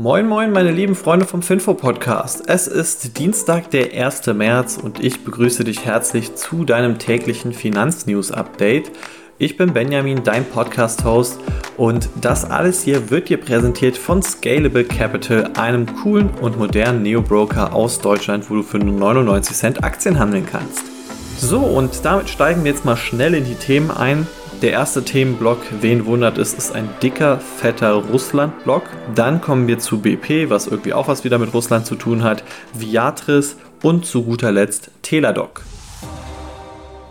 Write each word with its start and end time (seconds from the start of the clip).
Moin 0.00 0.28
moin 0.28 0.52
meine 0.52 0.70
lieben 0.70 0.94
Freunde 0.94 1.26
vom 1.26 1.42
Finfo 1.42 1.74
Podcast. 1.74 2.44
Es 2.46 2.68
ist 2.68 3.18
Dienstag, 3.18 3.72
der 3.72 3.92
1. 3.92 4.28
März 4.28 4.78
und 4.80 5.02
ich 5.02 5.24
begrüße 5.24 5.64
dich 5.64 5.84
herzlich 5.84 6.36
zu 6.36 6.64
deinem 6.64 7.00
täglichen 7.00 7.52
Finanznews 7.52 8.30
Update. 8.30 8.92
Ich 9.38 9.56
bin 9.56 9.72
Benjamin, 9.72 10.22
dein 10.22 10.44
Podcast-Host 10.44 11.40
und 11.76 12.08
das 12.20 12.48
alles 12.48 12.84
hier 12.84 13.10
wird 13.10 13.28
dir 13.28 13.38
präsentiert 13.38 13.98
von 13.98 14.22
Scalable 14.22 14.84
Capital, 14.84 15.50
einem 15.58 15.92
coolen 15.96 16.30
und 16.40 16.56
modernen 16.58 17.02
Neo-Broker 17.02 17.72
aus 17.72 17.98
Deutschland, 17.98 18.48
wo 18.48 18.54
du 18.54 18.62
für 18.62 18.78
nur 18.78 18.96
99 18.96 19.56
Cent 19.56 19.82
Aktien 19.82 20.20
handeln 20.20 20.46
kannst. 20.46 20.84
So, 21.40 21.58
und 21.58 22.04
damit 22.04 22.30
steigen 22.30 22.62
wir 22.62 22.70
jetzt 22.70 22.84
mal 22.84 22.96
schnell 22.96 23.34
in 23.34 23.44
die 23.44 23.56
Themen 23.56 23.90
ein. 23.90 24.28
Der 24.62 24.72
erste 24.72 25.04
Themenblock, 25.04 25.58
wen 25.82 26.04
wundert 26.04 26.36
es, 26.36 26.52
ist 26.52 26.74
ein 26.74 26.88
dicker, 27.00 27.38
fetter 27.38 27.92
Russland-Block. 27.92 28.82
Dann 29.14 29.40
kommen 29.40 29.68
wir 29.68 29.78
zu 29.78 30.00
BP, 30.00 30.50
was 30.50 30.66
irgendwie 30.66 30.94
auch 30.94 31.06
was 31.06 31.22
wieder 31.22 31.38
mit 31.38 31.54
Russland 31.54 31.86
zu 31.86 31.94
tun 31.94 32.24
hat, 32.24 32.42
Viatris 32.74 33.56
und 33.82 34.04
zu 34.04 34.24
guter 34.24 34.50
Letzt 34.50 34.90
Teladoc. 35.02 35.62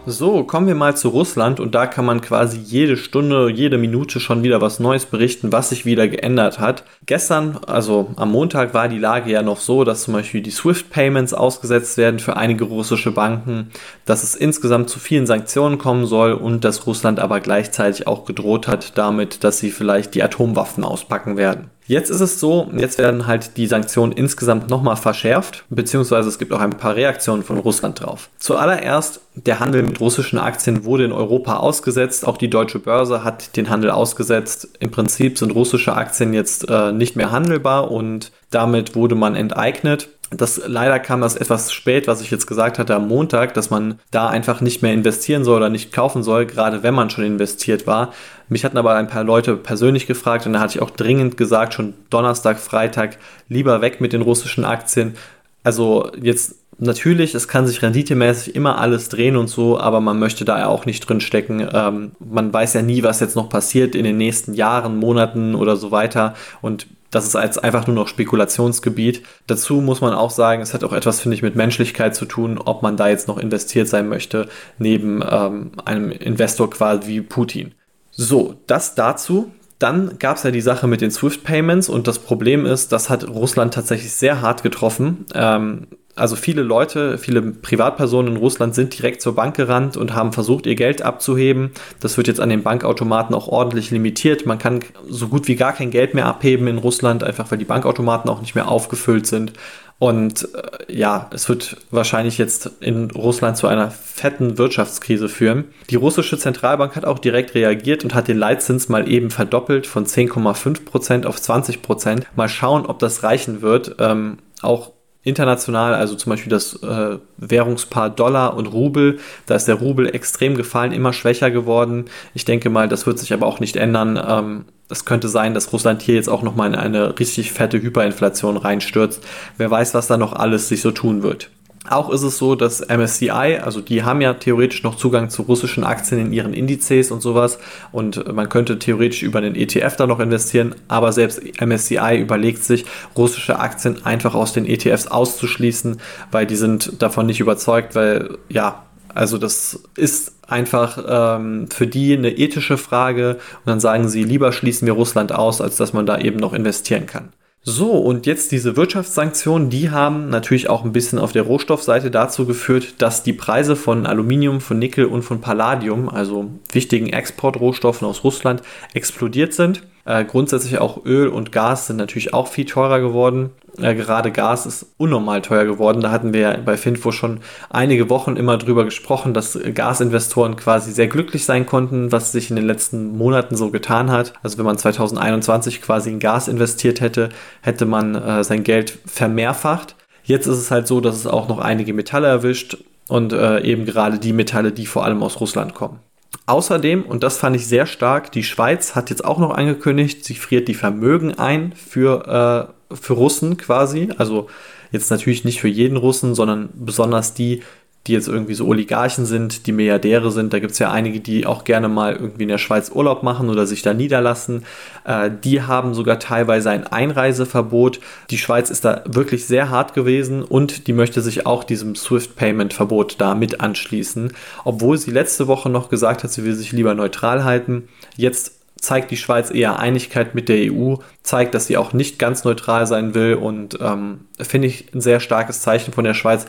So, 0.09 0.45
kommen 0.45 0.67
wir 0.67 0.75
mal 0.75 0.95
zu 0.95 1.09
Russland 1.09 1.59
und 1.59 1.75
da 1.75 1.85
kann 1.85 2.05
man 2.05 2.21
quasi 2.21 2.57
jede 2.57 2.95
Stunde, 2.95 3.49
jede 3.49 3.77
Minute 3.77 4.21
schon 4.21 4.41
wieder 4.41 4.61
was 4.61 4.79
Neues 4.79 5.05
berichten, 5.05 5.51
was 5.51 5.67
sich 5.67 5.85
wieder 5.85 6.07
geändert 6.07 6.59
hat. 6.59 6.85
Gestern, 7.05 7.59
also 7.67 8.11
am 8.15 8.31
Montag, 8.31 8.73
war 8.73 8.87
die 8.87 8.99
Lage 8.99 9.29
ja 9.29 9.41
noch 9.41 9.59
so, 9.59 9.83
dass 9.83 10.03
zum 10.03 10.13
Beispiel 10.13 10.39
die 10.39 10.51
SWIFT-Payments 10.51 11.33
ausgesetzt 11.33 11.97
werden 11.97 12.19
für 12.19 12.37
einige 12.37 12.63
russische 12.63 13.11
Banken, 13.11 13.69
dass 14.05 14.23
es 14.23 14.33
insgesamt 14.33 14.89
zu 14.89 14.97
vielen 14.97 15.25
Sanktionen 15.25 15.77
kommen 15.77 16.05
soll 16.05 16.31
und 16.31 16.63
dass 16.63 16.87
Russland 16.87 17.19
aber 17.19 17.41
gleichzeitig 17.41 18.07
auch 18.07 18.23
gedroht 18.23 18.69
hat 18.69 18.97
damit, 18.97 19.43
dass 19.43 19.59
sie 19.59 19.71
vielleicht 19.71 20.15
die 20.15 20.23
Atomwaffen 20.23 20.85
auspacken 20.85 21.35
werden. 21.35 21.69
Jetzt 21.87 22.09
ist 22.09 22.19
es 22.19 22.39
so, 22.41 22.69
jetzt 22.75 22.97
werden 22.97 23.27
halt 23.27 23.55
die 23.55 23.65
Sanktionen 23.65 24.11
insgesamt 24.11 24.69
nochmal 24.69 24.97
verschärft, 24.97 25.63
beziehungsweise 25.69 26.27
es 26.27 26.37
gibt 26.37 26.51
auch 26.51 26.59
ein 26.59 26.71
paar 26.71 26.95
Reaktionen 26.95 27.43
von 27.43 27.57
Russland 27.57 28.01
drauf. 28.01 28.29
Zuallererst, 28.39 29.21
der 29.35 29.61
Handel 29.61 29.83
mit 29.83 30.01
russischen 30.01 30.37
Aktien 30.37 30.83
wurde 30.83 31.05
in 31.05 31.13
Europa 31.13 31.57
ausgesetzt, 31.57 32.27
auch 32.27 32.37
die 32.37 32.49
deutsche 32.49 32.79
Börse 32.79 33.23
hat 33.23 33.55
den 33.55 33.69
Handel 33.69 33.91
ausgesetzt. 33.91 34.67
Im 34.79 34.91
Prinzip 34.91 35.37
sind 35.37 35.55
russische 35.55 35.95
Aktien 35.95 36.33
jetzt 36.33 36.69
äh, 36.69 36.91
nicht 36.91 37.15
mehr 37.15 37.31
handelbar 37.31 37.89
und 37.89 38.33
damit 38.51 38.95
wurde 38.95 39.15
man 39.15 39.35
enteignet. 39.35 40.09
Das 40.29 40.61
leider 40.65 40.99
kam 40.99 41.21
das 41.21 41.37
etwas 41.37 41.71
spät, 41.71 42.05
was 42.05 42.21
ich 42.21 42.31
jetzt 42.31 42.47
gesagt 42.47 42.79
hatte 42.79 42.95
am 42.95 43.07
Montag, 43.07 43.53
dass 43.53 43.69
man 43.69 43.99
da 44.11 44.27
einfach 44.27 44.59
nicht 44.59 44.81
mehr 44.81 44.93
investieren 44.93 45.45
soll 45.45 45.57
oder 45.57 45.69
nicht 45.69 45.93
kaufen 45.93 46.21
soll, 46.21 46.45
gerade 46.45 46.83
wenn 46.83 46.93
man 46.93 47.09
schon 47.09 47.23
investiert 47.23 47.87
war. 47.87 48.11
Mich 48.49 48.65
hatten 48.65 48.77
aber 48.77 48.95
ein 48.95 49.07
paar 49.07 49.23
Leute 49.23 49.55
persönlich 49.55 50.05
gefragt 50.05 50.45
und 50.45 50.53
da 50.53 50.59
hatte 50.59 50.75
ich 50.77 50.81
auch 50.81 50.89
dringend 50.89 51.37
gesagt, 51.37 51.73
schon 51.73 51.93
Donnerstag, 52.09 52.59
Freitag, 52.59 53.17
lieber 53.47 53.81
weg 53.81 54.01
mit 54.01 54.11
den 54.11 54.21
russischen 54.21 54.65
Aktien. 54.65 55.15
Also 55.63 56.11
jetzt 56.21 56.55
natürlich, 56.77 57.33
es 57.33 57.47
kann 57.47 57.65
sich 57.65 57.81
renditemäßig 57.81 58.53
immer 58.55 58.79
alles 58.79 59.09
drehen 59.09 59.37
und 59.37 59.47
so, 59.47 59.79
aber 59.79 60.01
man 60.01 60.19
möchte 60.19 60.45
da 60.45 60.59
ja 60.59 60.67
auch 60.67 60.85
nicht 60.85 61.07
drin 61.07 61.21
stecken. 61.21 61.67
Ähm, 61.73 62.11
man 62.19 62.51
weiß 62.51 62.73
ja 62.73 62.81
nie, 62.81 63.03
was 63.03 63.19
jetzt 63.19 63.35
noch 63.35 63.49
passiert 63.49 63.95
in 63.95 64.03
den 64.03 64.17
nächsten 64.17 64.53
Jahren, 64.53 64.97
Monaten 64.97 65.55
oder 65.55 65.77
so 65.77 65.91
weiter. 65.91 66.35
Und 66.61 66.87
das 67.17 67.25
ist 67.25 67.33
jetzt 67.33 67.63
einfach 67.63 67.87
nur 67.87 67.95
noch 67.95 68.07
Spekulationsgebiet. 68.07 69.23
Dazu 69.47 69.81
muss 69.81 70.01
man 70.01 70.13
auch 70.13 70.29
sagen, 70.29 70.61
es 70.61 70.73
hat 70.73 70.83
auch 70.83 70.93
etwas, 70.93 71.19
finde 71.19 71.35
ich, 71.35 71.41
mit 71.41 71.55
Menschlichkeit 71.55 72.15
zu 72.15 72.25
tun, 72.25 72.59
ob 72.59 72.83
man 72.83 72.95
da 72.95 73.09
jetzt 73.09 73.27
noch 73.27 73.39
investiert 73.39 73.87
sein 73.87 74.07
möchte, 74.07 74.47
neben 74.77 75.23
ähm, 75.27 75.71
einem 75.83 76.11
Investor 76.11 76.69
quasi 76.69 77.07
wie 77.07 77.21
Putin. 77.21 77.73
So, 78.11 78.55
das 78.67 78.95
dazu. 78.95 79.51
Dann 79.79 80.17
gab 80.17 80.37
es 80.37 80.43
ja 80.43 80.51
die 80.51 80.61
Sache 80.61 80.87
mit 80.87 81.01
den 81.01 81.11
SWIFT-Payments 81.11 81.89
und 81.89 82.07
das 82.07 82.19
Problem 82.19 82.65
ist, 82.65 82.91
das 82.91 83.09
hat 83.09 83.27
Russland 83.27 83.73
tatsächlich 83.73 84.11
sehr 84.11 84.41
hart 84.41 84.63
getroffen. 84.63 85.25
Ähm, 85.33 85.87
also 86.17 86.35
viele 86.35 86.63
Leute, 86.63 87.17
viele 87.17 87.41
Privatpersonen 87.41 88.33
in 88.35 88.37
Russland 88.37 88.75
sind 88.75 88.97
direkt 88.97 89.21
zur 89.21 89.35
Bank 89.35 89.55
gerannt 89.55 89.97
und 89.97 90.13
haben 90.13 90.33
versucht, 90.33 90.65
ihr 90.65 90.75
Geld 90.75 91.01
abzuheben. 91.01 91.71
Das 91.99 92.17
wird 92.17 92.27
jetzt 92.27 92.39
an 92.39 92.49
den 92.49 92.63
Bankautomaten 92.63 93.35
auch 93.35 93.47
ordentlich 93.47 93.91
limitiert. 93.91 94.45
Man 94.45 94.59
kann 94.59 94.81
so 95.07 95.27
gut 95.27 95.47
wie 95.47 95.55
gar 95.55 95.73
kein 95.73 95.91
Geld 95.91 96.13
mehr 96.13 96.25
abheben 96.25 96.67
in 96.67 96.77
Russland, 96.77 97.23
einfach 97.23 97.49
weil 97.51 97.57
die 97.57 97.65
Bankautomaten 97.65 98.29
auch 98.29 98.41
nicht 98.41 98.55
mehr 98.55 98.67
aufgefüllt 98.67 99.27
sind. 99.27 99.53
Und 99.99 100.47
äh, 100.53 100.93
ja, 100.93 101.29
es 101.33 101.49
wird 101.49 101.77
wahrscheinlich 101.89 102.37
jetzt 102.37 102.69
in 102.81 103.09
Russland 103.11 103.57
zu 103.57 103.67
einer 103.67 103.89
fetten 103.89 104.57
Wirtschaftskrise 104.57 105.27
führen. 105.27 105.65
Die 105.89 105.95
russische 105.95 106.37
Zentralbank 106.37 106.95
hat 106.95 107.05
auch 107.05 107.17
direkt 107.17 107.55
reagiert 107.55 108.03
und 108.03 108.13
hat 108.13 108.27
den 108.27 108.37
Leitzins 108.37 108.89
mal 108.89 109.09
eben 109.09 109.31
verdoppelt 109.31 109.87
von 109.87 110.05
10,5% 110.05 111.25
auf 111.25 111.37
20%. 111.37 112.23
Mal 112.35 112.49
schauen, 112.49 112.85
ob 112.85 112.99
das 112.99 113.23
reichen 113.23 113.61
wird. 113.63 113.95
Ähm, 113.99 114.37
auch 114.61 114.91
international, 115.23 115.93
also 115.93 116.15
zum 116.15 116.29
Beispiel 116.29 116.49
das 116.49 116.81
äh, 116.83 117.17
Währungspaar 117.37 118.09
Dollar 118.09 118.55
und 118.55 118.67
Rubel, 118.67 119.19
da 119.45 119.55
ist 119.55 119.67
der 119.67 119.75
Rubel 119.75 120.13
extrem 120.13 120.55
gefallen, 120.55 120.91
immer 120.91 121.13
schwächer 121.13 121.51
geworden. 121.51 122.05
Ich 122.33 122.45
denke 122.45 122.69
mal, 122.69 122.87
das 122.87 123.05
wird 123.05 123.19
sich 123.19 123.33
aber 123.33 123.45
auch 123.45 123.59
nicht 123.59 123.75
ändern. 123.75 124.19
Ähm, 124.25 124.65
es 124.89 125.03
könnte 125.03 125.27
sein, 125.27 125.53
dass 125.53 125.73
Russland 125.73 126.01
hier 126.01 126.15
jetzt 126.15 126.29
auch 126.29 126.43
nochmal 126.43 126.69
in 126.69 126.75
eine 126.75 127.19
richtig 127.19 127.51
fette 127.51 127.81
Hyperinflation 127.81 128.55
reinstürzt. 128.57 129.21
Wer 129.57 129.69
weiß, 129.69 129.93
was 129.93 130.07
da 130.07 130.17
noch 130.17 130.33
alles 130.33 130.69
sich 130.69 130.81
so 130.81 130.91
tun 130.91 131.23
wird. 131.23 131.49
Auch 131.89 132.09
ist 132.09 132.23
es 132.23 132.37
so, 132.37 132.55
dass 132.55 132.81
MSCI, 132.81 133.59
also 133.63 133.81
die 133.81 134.03
haben 134.03 134.19
ja 134.19 134.33
theoretisch 134.33 134.83
noch 134.83 134.95
Zugang 134.95 135.29
zu 135.29 135.43
russischen 135.43 135.83
Aktien 135.83 136.19
in 136.19 136.33
ihren 136.33 136.53
Indizes 136.53 137.11
und 137.11 137.21
sowas. 137.21 137.59
Und 137.91 138.33
man 138.33 138.49
könnte 138.49 138.77
theoretisch 138.77 139.23
über 139.23 139.39
den 139.39 139.55
ETF 139.55 139.95
da 139.95 140.07
noch 140.07 140.19
investieren, 140.19 140.75
aber 140.87 141.13
selbst 141.13 141.41
MSCI 141.61 142.17
überlegt 142.19 142.63
sich, 142.63 142.85
russische 143.15 143.59
Aktien 143.59 144.05
einfach 144.05 144.35
aus 144.35 144.53
den 144.53 144.65
ETFs 144.65 145.07
auszuschließen, 145.07 146.01
weil 146.31 146.45
die 146.45 146.57
sind 146.57 147.01
davon 147.01 147.25
nicht 147.25 147.39
überzeugt, 147.39 147.95
weil 147.95 148.37
ja, 148.49 148.83
also 149.13 149.37
das 149.37 149.79
ist 149.95 150.33
einfach 150.47 150.97
ähm, 151.07 151.69
für 151.71 151.87
die 151.87 152.17
eine 152.17 152.37
ethische 152.37 152.77
Frage. 152.77 153.35
Und 153.35 153.67
dann 153.67 153.79
sagen 153.79 154.09
sie, 154.09 154.23
lieber 154.23 154.51
schließen 154.51 154.85
wir 154.85 154.93
Russland 154.93 155.31
aus, 155.31 155.61
als 155.61 155.77
dass 155.77 155.93
man 155.93 156.05
da 156.05 156.19
eben 156.19 156.37
noch 156.37 156.53
investieren 156.53 157.05
kann. 157.05 157.29
So, 157.69 157.97
und 157.97 158.25
jetzt 158.25 158.53
diese 158.53 158.77
Wirtschaftssanktionen, 158.77 159.69
die 159.69 159.89
haben 159.89 160.29
natürlich 160.29 160.69
auch 160.69 160.85
ein 160.85 160.93
bisschen 160.93 161.19
auf 161.19 161.33
der 161.33 161.41
Rohstoffseite 161.41 162.09
dazu 162.09 162.45
geführt, 162.45 163.01
dass 163.01 163.23
die 163.23 163.33
Preise 163.33 163.75
von 163.75 164.05
Aluminium, 164.05 164.61
von 164.61 164.79
Nickel 164.79 165.03
und 165.03 165.23
von 165.23 165.41
Palladium, 165.41 166.07
also 166.07 166.49
wichtigen 166.71 167.07
Exportrohstoffen 167.07 168.07
aus 168.07 168.23
Russland, 168.23 168.61
explodiert 168.93 169.53
sind. 169.53 169.81
Äh, 170.07 170.23
grundsätzlich 170.23 170.79
auch 170.79 171.03
Öl 171.05 171.27
und 171.27 171.51
Gas 171.51 171.87
sind 171.87 171.97
natürlich 171.97 172.33
auch 172.33 172.47
viel 172.47 172.63
teurer 172.65 173.01
geworden. 173.01 173.49
Äh, 173.77 173.93
gerade 173.93 174.31
Gas 174.31 174.65
ist 174.65 174.85
unnormal 174.95 175.41
teuer 175.41 175.65
geworden. 175.65 175.99
Da 175.99 176.11
hatten 176.11 176.33
wir 176.33 176.61
bei 176.63 176.77
Finfo 176.77 177.11
schon 177.11 177.41
einige 177.69 178.09
Wochen 178.09 178.37
immer 178.37 178.57
drüber 178.57 178.85
gesprochen, 178.85 179.33
dass 179.33 179.59
Gasinvestoren 179.73 180.55
quasi 180.55 180.93
sehr 180.93 181.07
glücklich 181.07 181.43
sein 181.43 181.65
konnten, 181.65 182.13
was 182.13 182.31
sich 182.31 182.49
in 182.49 182.55
den 182.55 182.65
letzten 182.65 183.17
Monaten 183.17 183.57
so 183.57 183.69
getan 183.69 184.09
hat. 184.09 184.31
Also 184.43 184.57
wenn 184.57 184.65
man 184.65 184.77
2021 184.77 185.81
quasi 185.81 186.09
in 186.09 186.19
Gas 186.19 186.47
investiert 186.47 187.01
hätte, 187.01 187.27
hätte 187.61 187.85
man 187.85 188.15
äh, 188.15 188.45
sein 188.45 188.63
Geld 188.63 188.97
vermehrfacht. 189.05 189.95
Jetzt 190.23 190.47
ist 190.47 190.57
es 190.57 190.71
halt 190.71 190.87
so, 190.87 191.01
dass 191.01 191.17
es 191.17 191.27
auch 191.27 191.49
noch 191.49 191.59
einige 191.59 191.93
Metalle 191.93 192.27
erwischt 192.27 192.77
und 193.09 193.33
äh, 193.33 193.59
eben 193.59 193.85
gerade 193.85 194.19
die 194.19 194.31
Metalle, 194.31 194.71
die 194.71 194.85
vor 194.85 195.03
allem 195.03 195.21
aus 195.21 195.41
Russland 195.41 195.73
kommen. 195.73 195.99
Außerdem, 196.45 197.03
und 197.03 197.23
das 197.23 197.37
fand 197.37 197.55
ich 197.55 197.67
sehr 197.67 197.85
stark, 197.85 198.31
die 198.31 198.43
Schweiz 198.43 198.95
hat 198.95 199.09
jetzt 199.09 199.25
auch 199.25 199.37
noch 199.37 199.51
angekündigt, 199.51 200.23
sie 200.23 200.35
friert 200.35 200.67
die 200.67 200.73
Vermögen 200.73 201.37
ein 201.37 201.73
für, 201.73 202.69
äh, 202.89 202.95
für 202.95 203.13
Russen 203.13 203.57
quasi. 203.57 204.09
Also 204.17 204.47
jetzt 204.91 205.11
natürlich 205.11 205.43
nicht 205.43 205.59
für 205.59 205.67
jeden 205.67 205.97
Russen, 205.97 206.35
sondern 206.35 206.69
besonders 206.73 207.33
die, 207.33 207.63
die 208.07 208.13
jetzt 208.13 208.27
irgendwie 208.27 208.53
so 208.53 208.65
Oligarchen 208.65 209.25
sind, 209.25 209.67
die 209.67 209.71
Milliardäre 209.71 210.31
sind. 210.31 210.53
Da 210.53 210.59
gibt 210.59 210.71
es 210.71 210.79
ja 210.79 210.91
einige, 210.91 211.19
die 211.19 211.45
auch 211.45 211.63
gerne 211.63 211.89
mal 211.89 212.13
irgendwie 212.13 212.43
in 212.43 212.49
der 212.49 212.57
Schweiz 212.57 212.89
Urlaub 212.89 213.23
machen 213.23 213.49
oder 213.49 213.67
sich 213.67 213.81
da 213.81 213.93
niederlassen. 213.93 214.63
Äh, 215.03 215.29
die 215.43 215.61
haben 215.61 215.93
sogar 215.93 216.19
teilweise 216.19 216.69
ein 216.69 216.87
Einreiseverbot. 216.87 217.99
Die 218.29 218.37
Schweiz 218.37 218.69
ist 218.69 218.85
da 218.85 219.03
wirklich 219.05 219.45
sehr 219.45 219.69
hart 219.69 219.93
gewesen 219.93 220.43
und 220.43 220.87
die 220.87 220.93
möchte 220.93 221.21
sich 221.21 221.45
auch 221.45 221.63
diesem 221.63 221.95
SWIFT-Payment-Verbot 221.95 223.15
da 223.19 223.35
mit 223.35 223.59
anschließen. 223.59 224.33
Obwohl 224.63 224.97
sie 224.97 225.11
letzte 225.11 225.47
Woche 225.47 225.69
noch 225.69 225.89
gesagt 225.89 226.23
hat, 226.23 226.31
sie 226.31 226.45
will 226.45 226.53
sich 226.53 226.71
lieber 226.71 226.93
neutral 226.93 227.43
halten. 227.43 227.89
Jetzt 228.15 228.53
zeigt 228.79 229.11
die 229.11 229.17
Schweiz 229.17 229.51
eher 229.51 229.79
Einigkeit 229.79 230.35
mit 230.35 230.49
der 230.49 230.71
EU, 230.71 230.95
zeigt, 231.23 231.55
dass 231.55 231.67
sie 231.67 231.77
auch 231.77 231.93
nicht 231.93 232.19
ganz 232.19 232.43
neutral 232.43 232.87
sein 232.87 233.13
will 233.15 233.33
und 233.35 233.79
ähm, 233.81 234.21
finde 234.39 234.67
ich 234.67 234.93
ein 234.93 235.01
sehr 235.01 235.19
starkes 235.19 235.61
Zeichen 235.61 235.93
von 235.93 236.03
der 236.03 236.13
Schweiz. 236.13 236.45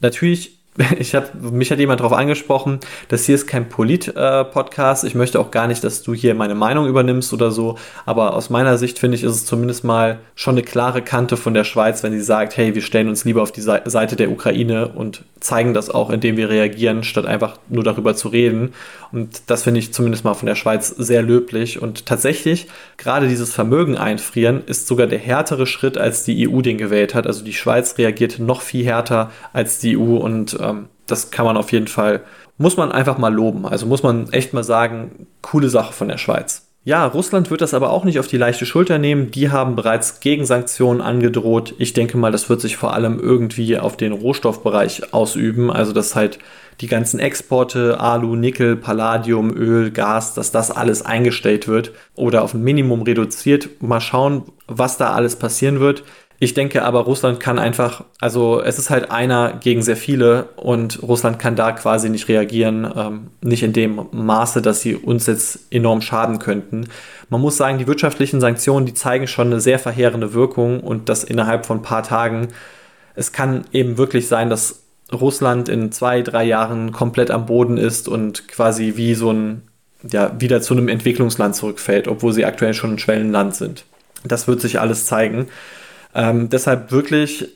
Natürlich 0.00 0.57
ich 0.98 1.14
hab, 1.14 1.34
mich 1.34 1.70
hat 1.70 1.78
jemand 1.78 2.00
darauf 2.00 2.12
angesprochen, 2.12 2.78
dass 3.08 3.24
hier 3.24 3.34
ist 3.34 3.46
kein 3.46 3.68
Polit-Podcast. 3.68 5.04
ich 5.04 5.14
möchte 5.14 5.40
auch 5.40 5.50
gar 5.50 5.66
nicht, 5.66 5.82
dass 5.82 6.02
du 6.02 6.14
hier 6.14 6.34
meine 6.34 6.54
Meinung 6.54 6.86
übernimmst 6.86 7.32
oder 7.32 7.50
so. 7.50 7.76
Aber 8.06 8.34
aus 8.34 8.48
meiner 8.50 8.78
Sicht 8.78 8.98
finde 8.98 9.16
ich, 9.16 9.24
ist 9.24 9.32
es 9.32 9.46
zumindest 9.46 9.84
mal 9.84 10.18
schon 10.34 10.54
eine 10.54 10.62
klare 10.62 11.02
Kante 11.02 11.36
von 11.36 11.54
der 11.54 11.64
Schweiz, 11.64 12.02
wenn 12.02 12.12
sie 12.12 12.20
sagt, 12.20 12.56
hey, 12.56 12.74
wir 12.74 12.82
stellen 12.82 13.08
uns 13.08 13.24
lieber 13.24 13.42
auf 13.42 13.52
die 13.52 13.60
Seite 13.60 14.16
der 14.16 14.30
Ukraine 14.30 14.88
und 14.88 15.22
zeigen 15.40 15.74
das 15.74 15.90
auch, 15.90 16.10
indem 16.10 16.36
wir 16.36 16.48
reagieren, 16.48 17.04
statt 17.04 17.26
einfach 17.26 17.58
nur 17.68 17.84
darüber 17.84 18.14
zu 18.14 18.28
reden. 18.28 18.74
Und 19.10 19.42
das 19.46 19.62
finde 19.62 19.80
ich 19.80 19.92
zumindest 19.92 20.24
mal 20.24 20.34
von 20.34 20.46
der 20.46 20.54
Schweiz 20.54 20.88
sehr 20.88 21.22
löblich. 21.22 21.80
Und 21.80 22.06
tatsächlich, 22.06 22.68
gerade 22.96 23.28
dieses 23.28 23.52
Vermögen 23.52 23.96
einfrieren 23.96 24.62
ist 24.66 24.86
sogar 24.86 25.06
der 25.06 25.18
härtere 25.18 25.66
Schritt, 25.66 25.96
als 25.96 26.24
die 26.24 26.48
EU 26.48 26.60
den 26.60 26.78
gewählt 26.78 27.14
hat. 27.14 27.26
Also 27.26 27.44
die 27.44 27.54
Schweiz 27.54 27.96
reagiert 27.98 28.38
noch 28.38 28.60
viel 28.60 28.84
härter 28.84 29.30
als 29.52 29.78
die 29.78 29.96
EU 29.96 30.16
und 30.16 30.58
ähm, 30.68 30.88
das 31.06 31.30
kann 31.30 31.46
man 31.46 31.56
auf 31.56 31.72
jeden 31.72 31.88
Fall, 31.88 32.20
muss 32.58 32.76
man 32.76 32.92
einfach 32.92 33.18
mal 33.18 33.32
loben. 33.32 33.66
Also 33.66 33.86
muss 33.86 34.02
man 34.02 34.30
echt 34.32 34.52
mal 34.52 34.64
sagen, 34.64 35.26
coole 35.42 35.68
Sache 35.68 35.92
von 35.92 36.08
der 36.08 36.18
Schweiz. 36.18 36.68
Ja, 36.84 37.04
Russland 37.04 37.50
wird 37.50 37.60
das 37.60 37.74
aber 37.74 37.90
auch 37.90 38.04
nicht 38.04 38.18
auf 38.18 38.28
die 38.28 38.38
leichte 38.38 38.64
Schulter 38.64 38.98
nehmen. 38.98 39.30
Die 39.30 39.50
haben 39.50 39.76
bereits 39.76 40.20
Gegensanktionen 40.20 41.02
angedroht. 41.02 41.74
Ich 41.78 41.92
denke 41.92 42.16
mal, 42.16 42.32
das 42.32 42.48
wird 42.48 42.62
sich 42.62 42.78
vor 42.78 42.94
allem 42.94 43.20
irgendwie 43.20 43.78
auf 43.78 43.96
den 43.98 44.12
Rohstoffbereich 44.12 45.12
ausüben. 45.12 45.70
Also, 45.70 45.92
dass 45.92 46.14
halt 46.14 46.38
die 46.80 46.86
ganzen 46.86 47.20
Exporte, 47.20 48.00
Alu, 48.00 48.36
Nickel, 48.36 48.76
Palladium, 48.76 49.54
Öl, 49.54 49.90
Gas, 49.90 50.32
dass 50.32 50.50
das 50.50 50.70
alles 50.70 51.02
eingestellt 51.02 51.68
wird 51.68 51.92
oder 52.14 52.42
auf 52.42 52.54
ein 52.54 52.62
Minimum 52.62 53.02
reduziert. 53.02 53.68
Mal 53.82 54.00
schauen, 54.00 54.44
was 54.66 54.96
da 54.96 55.12
alles 55.12 55.36
passieren 55.36 55.80
wird. 55.80 56.04
Ich 56.40 56.54
denke 56.54 56.84
aber, 56.84 57.00
Russland 57.00 57.40
kann 57.40 57.58
einfach, 57.58 58.04
also 58.20 58.62
es 58.62 58.78
ist 58.78 58.90
halt 58.90 59.10
einer 59.10 59.54
gegen 59.54 59.82
sehr 59.82 59.96
viele 59.96 60.44
und 60.54 61.02
Russland 61.02 61.40
kann 61.40 61.56
da 61.56 61.72
quasi 61.72 62.10
nicht 62.10 62.28
reagieren, 62.28 62.88
ähm, 62.96 63.30
nicht 63.40 63.64
in 63.64 63.72
dem 63.72 64.06
Maße, 64.12 64.62
dass 64.62 64.80
sie 64.80 64.94
uns 64.94 65.26
jetzt 65.26 65.58
enorm 65.72 66.00
schaden 66.00 66.38
könnten. 66.38 66.86
Man 67.28 67.40
muss 67.40 67.56
sagen, 67.56 67.78
die 67.78 67.88
wirtschaftlichen 67.88 68.40
Sanktionen, 68.40 68.86
die 68.86 68.94
zeigen 68.94 69.26
schon 69.26 69.48
eine 69.48 69.60
sehr 69.60 69.80
verheerende 69.80 70.32
Wirkung 70.32 70.78
und 70.80 71.08
das 71.08 71.24
innerhalb 71.24 71.66
von 71.66 71.78
ein 71.78 71.82
paar 71.82 72.04
Tagen. 72.04 72.48
Es 73.16 73.32
kann 73.32 73.64
eben 73.72 73.98
wirklich 73.98 74.28
sein, 74.28 74.48
dass 74.48 74.82
Russland 75.12 75.68
in 75.68 75.90
zwei, 75.90 76.22
drei 76.22 76.44
Jahren 76.44 76.92
komplett 76.92 77.32
am 77.32 77.46
Boden 77.46 77.78
ist 77.78 78.06
und 78.06 78.46
quasi 78.46 78.92
wie 78.94 79.14
so 79.14 79.32
ein, 79.32 79.62
ja, 80.08 80.32
wieder 80.38 80.60
zu 80.60 80.74
einem 80.74 80.86
Entwicklungsland 80.86 81.56
zurückfällt, 81.56 82.06
obwohl 82.06 82.32
sie 82.32 82.44
aktuell 82.44 82.74
schon 82.74 82.92
ein 82.92 82.98
Schwellenland 83.00 83.56
sind. 83.56 83.84
Das 84.24 84.46
wird 84.46 84.60
sich 84.60 84.78
alles 84.78 85.06
zeigen. 85.06 85.48
Ähm, 86.18 86.48
deshalb 86.48 86.90
wirklich, 86.90 87.46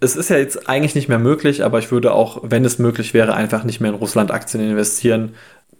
es 0.00 0.14
ist 0.14 0.30
ja 0.30 0.36
jetzt 0.36 0.68
eigentlich 0.68 0.94
nicht 0.94 1.08
mehr 1.08 1.18
möglich, 1.18 1.64
aber 1.64 1.80
ich 1.80 1.90
würde 1.90 2.12
auch, 2.12 2.40
wenn 2.44 2.64
es 2.64 2.78
möglich 2.78 3.14
wäre, 3.14 3.34
einfach 3.34 3.64
nicht 3.64 3.80
mehr 3.80 3.90
in 3.90 3.96
Russland-Aktien 3.96 4.62
investieren. 4.62 5.34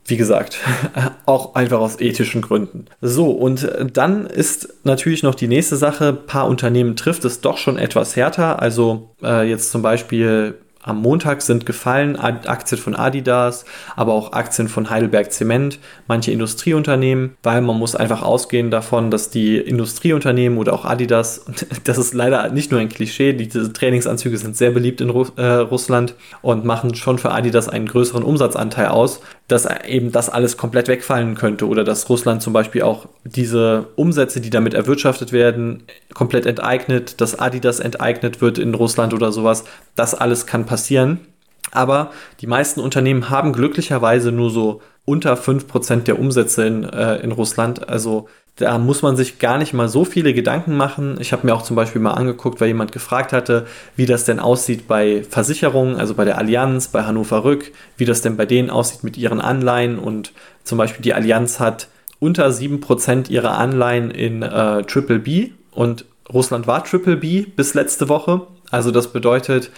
Wie 0.05 0.17
gesagt, 0.17 0.59
auch 1.27 1.55
einfach 1.55 1.79
aus 1.79 2.01
ethischen 2.01 2.43
Gründen. 2.43 2.87
So, 3.01 3.31
und 3.31 3.71
dann 3.93 4.27
ist 4.27 4.75
natürlich 4.83 5.23
noch 5.23 5.37
die 5.37 5.47
nächste 5.47 5.77
Sache. 5.77 6.09
Ein 6.09 6.27
paar 6.27 6.49
Unternehmen 6.49 6.97
trifft 6.97 7.25
es 7.25 7.41
doch 7.41 7.57
schon 7.57 7.79
etwas 7.79 8.17
härter. 8.17 8.61
Also 8.61 9.15
äh, 9.23 9.49
jetzt 9.49 9.71
zum 9.71 9.83
Beispiel 9.83 10.55
am 10.83 11.01
Montag 11.01 11.43
sind 11.43 11.65
gefallen 11.65 12.17
Aktien 12.17 12.81
von 12.81 12.97
Adidas, 12.97 13.65
aber 13.95 14.13
auch 14.13 14.33
Aktien 14.33 14.69
von 14.69 14.91
Heidelberg 14.91 15.33
Zement, 15.33 15.79
manche 16.09 16.33
Industrieunternehmen, 16.33 17.37
weil 17.43 17.63
man 17.63 17.79
muss 17.79 17.95
einfach 17.95 18.23
ausgehen 18.23 18.71
davon, 18.71 19.11
dass 19.11 19.31
die 19.31 19.59
Industrieunternehmen 19.59 20.59
oder 20.59 20.73
auch 20.73 20.85
Adidas, 20.85 21.45
das 21.85 21.99
ist 21.99 22.15
leider 22.15 22.49
nicht 22.51 22.73
nur 22.73 22.81
ein 22.81 22.89
Klischee, 22.89 23.33
diese 23.33 23.73
Trainingsanzüge 23.73 24.37
sind 24.39 24.57
sehr 24.57 24.73
beliebt 24.73 25.01
in 25.01 25.11
Ru 25.11 25.27
äh, 25.37 25.45
Russland 25.45 26.15
und 26.43 26.65
machen 26.65 26.95
schon 26.97 27.19
für 27.19 27.31
Adidas 27.31 27.69
einen 27.69 27.87
größeren 27.87 28.25
Umsatzanteil 28.25 28.89
aus, 28.89 29.21
dass 29.47 29.69
eben 29.87 30.11
das 30.11 30.29
alles 30.29 30.57
komplett 30.57 30.89
wegfallen 30.89 31.37
könnte 31.37 31.69
oder 31.69 31.85
dass 31.85 32.09
Russland 32.09 32.43
zum 32.43 32.53
Beispiel 32.53 32.83
auch 32.83 33.07
diese 33.25 33.89
Umsätze, 33.97 34.41
die 34.41 34.51
damit 34.51 34.75
erwirtschaftet 34.75 35.33
werden, 35.33 35.85
komplett 36.13 36.47
enteignet, 36.47 37.21
dass 37.21 37.39
Adidas 37.39 37.81
enteignet 37.81 38.41
wird 38.41 38.59
in 38.59 38.75
Russland 38.75 39.15
oder 39.15 39.33
sowas. 39.33 39.65
Das 39.95 40.15
alles 40.15 40.47
kann 40.47 40.67
passieren. 40.67 41.21
Aber 41.71 42.11
die 42.41 42.47
meisten 42.47 42.81
Unternehmen 42.81 43.31
haben 43.31 43.53
glücklicherweise 43.53 44.33
nur 44.33 44.51
so 44.51 44.83
unter 45.05 45.35
5% 45.35 46.05
der 46.05 46.19
Umsätze 46.19 46.67
in, 46.67 46.85
äh, 46.85 47.17
in 47.17 47.33
Russland. 47.33 47.89
Also 47.89 48.29
da 48.57 48.77
muss 48.79 49.01
man 49.01 49.17
sich 49.17 49.39
gar 49.39 49.57
nicht 49.57 49.73
mal 49.73 49.89
so 49.89 50.05
viele 50.05 50.35
Gedanken 50.35 50.77
machen. 50.77 51.17
Ich 51.21 51.33
habe 51.33 51.47
mir 51.47 51.55
auch 51.55 51.63
zum 51.63 51.75
Beispiel 51.75 52.03
mal 52.03 52.13
angeguckt, 52.13 52.61
weil 52.61 52.69
jemand 52.69 52.93
gefragt 52.93 53.33
hatte, 53.33 53.67
wie 53.97 54.05
das 54.05 54.25
denn 54.25 54.39
aussieht 54.39 54.87
bei 54.87 55.25
Versicherungen, 55.29 55.97
also 55.97 56.15
bei 56.15 56.25
der 56.25 56.37
Allianz, 56.37 56.89
bei 56.89 57.05
Hannover 57.05 57.45
Rück, 57.45 57.73
wie 57.97 58.05
das 58.05 58.21
denn 58.21 58.37
bei 58.37 58.45
denen 58.45 58.69
aussieht 58.69 59.05
mit 59.05 59.17
ihren 59.17 59.41
Anleihen. 59.41 59.99
Und 59.99 60.33
zum 60.65 60.77
Beispiel 60.77 61.03
die 61.03 61.15
Allianz 61.15 61.61
hat 61.61 61.89
unter 62.23 62.47
7% 62.47 63.31
ihrer 63.31 63.59
Anleihen 63.59 64.13
in 64.13 64.43
äh, 64.43 64.85
Triple 64.85 65.19
B 65.19 65.51
und 65.73 66.05
Russland 66.33 66.69
war 66.69 66.85
Triple 66.85 67.17
B 67.17 67.43
bis 67.43 67.75
letzte 67.75 68.09
Woche. 68.09 68.43
Also 68.71 68.93
das 68.93 69.13
bedeutet, 69.13 69.73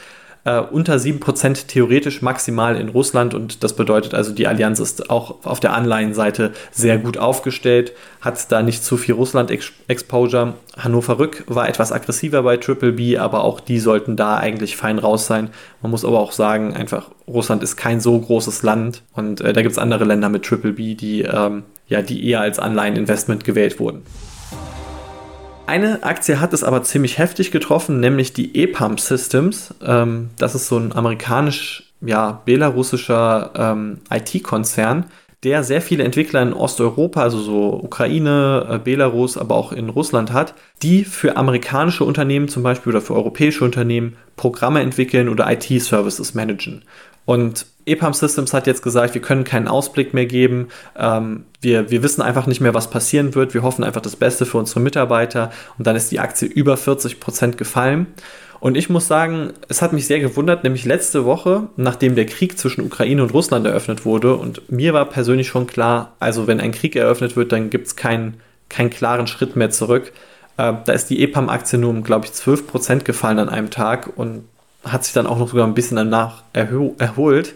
äh, 0.45 0.61
unter 0.61 0.97
7% 0.97 1.67
theoretisch 1.67 2.23
maximal 2.23 2.77
in 2.77 2.89
Russland 2.89 3.35
und 3.35 3.65
das 3.65 3.75
bedeutet 3.75 4.15
also, 4.15 4.33
die 4.33 4.47
Allianz 4.47 4.79
ist 4.79 5.11
auch 5.11 5.45
auf 5.45 5.61
der 5.61 5.73
Anleihenseite 5.73 6.53
sehr 6.71 6.99
gut 6.99 7.19
aufgestellt, 7.19 7.93
hat 8.21 8.51
da 8.53 8.63
nicht 8.63 8.85
zu 8.85 8.97
viel 8.97 9.15
Russland-Exposure. 9.15 10.55
Hannover 10.79 11.19
Rück 11.19 11.45
war 11.47 11.69
etwas 11.69 11.93
aggressiver 11.93 12.43
bei 12.43 12.57
Triple 12.57 12.93
B, 12.93 13.19
aber 13.19 13.45
auch 13.45 13.61
die 13.61 13.79
sollten 13.79 14.17
da 14.17 14.37
eigentlich 14.37 14.77
fein 14.77 14.99
raus 14.99 15.27
sein. 15.27 15.51
Man 15.83 15.91
muss 15.91 16.05
aber 16.05 16.21
auch 16.21 16.33
sagen, 16.33 16.75
einfach 16.75 17.11
Russland 17.27 17.63
ist 17.63 17.77
kein 17.77 18.01
so 18.01 18.19
großes 18.19 18.63
Land 18.63 19.03
und 19.15 19.41
äh, 19.41 19.53
da 19.53 19.63
gibt 19.63 19.73
es 19.73 19.79
andere 19.79 20.05
Länder 20.05 20.29
mit 20.29 20.45
Triple 20.45 20.73
B, 20.73 20.95
die, 20.95 21.23
ähm, 21.23 21.65
ja, 21.89 22.03
die 22.03 22.29
eher 22.29 22.41
als 22.41 22.59
Anleiheninvestment 22.59 23.45
gewählt 23.45 23.81
wurden. 23.81 24.03
Eine 25.75 26.05
Aktie 26.05 26.39
hat 26.39 26.53
es 26.53 26.63
aber 26.63 26.85
ziemlich 26.85 27.19
heftig 27.19 27.51
getroffen, 27.51 27.99
nämlich 27.99 28.33
die 28.33 28.63
EPAM 28.63 28.97
Systems. 28.97 29.75
Ähm, 29.85 30.31
das 30.39 30.55
ist 30.55 30.69
so 30.69 30.79
ein 30.79 30.93
amerikanisch, 30.93 31.93
ja, 32.01 32.43
belarussischer 32.45 33.51
ähm, 33.57 33.99
IT-Konzern, 34.09 35.07
der 35.43 35.65
sehr 35.65 35.83
viele 35.83 36.05
Entwickler 36.05 36.43
in 36.43 36.53
Osteuropa, 36.53 37.23
also 37.23 37.41
so 37.41 37.73
Ukraine, 37.83 38.69
äh, 38.71 38.79
Belarus, 38.79 39.37
aber 39.37 39.57
auch 39.57 39.73
in 39.73 39.89
Russland 39.89 40.33
hat, 40.33 40.55
die 40.83 41.05
für 41.05 41.37
amerikanische 41.37 42.05
Unternehmen 42.05 42.47
zum 42.47 42.63
Beispiel 42.63 42.93
oder 42.93 43.03
für 43.03 43.17
europäische 43.17 43.65
Unternehmen 43.65 44.15
Programme 44.37 44.81
entwickeln 44.81 45.29
oder 45.29 45.51
IT-Services 45.51 46.35
managen. 46.35 46.85
Und 47.25 47.67
EPAM 47.87 48.15
Systems 48.15 48.53
hat 48.55 48.67
jetzt 48.67 48.83
gesagt, 48.83 49.15
wir 49.15 49.21
können 49.21 49.45
keinen 49.45 49.69
Ausblick 49.69 50.15
mehr 50.15 50.27
geben. 50.27 50.69
Ähm, 50.97 51.45
wir, 51.61 51.91
wir 51.91 52.03
wissen 52.03 52.23
einfach 52.23 52.47
nicht 52.47 52.61
mehr, 52.61 52.75
was 52.75 52.91
passieren 52.91 53.35
wird. 53.35 53.55
Wir 53.55 53.63
hoffen 53.63 53.85
einfach 53.85 54.01
das 54.01 54.17
Beste 54.17 54.47
für 54.47 54.59
unsere 54.59 54.81
Mitarbeiter. 54.81 55.51
Und 55.79 55.87
dann 55.87 55.97
ist 55.97 56.11
die 56.11 56.21
Aktie 56.21 56.49
über 56.49 56.77
40 56.77 57.21
Prozent 57.21 57.59
gefallen. 57.59 58.07
Und 58.61 58.79
ich 58.79 58.89
muss 58.89 59.07
sagen, 59.07 59.53
es 59.69 59.83
hat 59.83 59.93
mich 59.93 60.07
sehr 60.07 60.21
gewundert, 60.21 60.65
nämlich 60.65 60.87
letzte 60.87 61.27
Woche, 61.27 61.69
nachdem 61.77 62.15
der 62.15 62.25
Krieg 62.25 62.59
zwischen 62.59 62.81
Ukraine 62.81 63.23
und 63.23 63.35
Russland 63.35 63.67
eröffnet 63.67 64.07
wurde, 64.07 64.37
und 64.37 64.71
mir 64.73 64.95
war 64.95 65.05
persönlich 65.05 65.49
schon 65.49 65.67
klar, 65.67 66.15
also 66.19 66.47
wenn 66.47 66.61
ein 66.61 66.73
Krieg 66.73 66.97
eröffnet 66.97 67.37
wird, 67.37 67.53
dann 67.53 67.69
gibt 67.69 67.89
es 67.89 67.97
keinen, 67.97 68.39
keinen 68.71 68.89
klaren 68.89 69.27
Schritt 69.27 69.55
mehr 69.55 69.69
zurück. 69.69 70.13
Äh, 70.57 70.73
da 70.83 70.93
ist 70.95 71.11
die 71.11 71.23
EPAM-Aktie 71.23 71.79
nur 71.79 71.91
um, 71.91 72.03
glaube 72.05 72.25
ich, 72.25 72.33
12 72.33 72.67
Prozent 72.67 73.05
gefallen 73.05 73.39
an 73.39 73.51
einem 73.51 73.69
Tag 73.69 74.11
und 74.17 74.45
hat 74.85 75.05
sich 75.05 75.13
dann 75.13 75.27
auch 75.27 75.39
noch 75.39 75.49
sogar 75.49 75.67
ein 75.67 75.75
bisschen 75.75 75.97
danach 75.97 76.43
erholt. 76.53 77.55